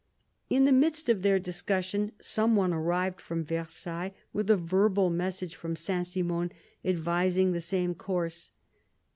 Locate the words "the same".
7.51-7.93